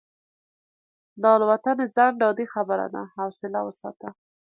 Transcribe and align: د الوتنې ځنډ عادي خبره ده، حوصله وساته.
د 1.21 1.23
الوتنې 1.35 1.85
ځنډ 1.95 2.19
عادي 2.25 2.45
خبره 2.53 2.87
ده، 2.93 3.03
حوصله 3.15 3.59
وساته. 3.67 4.09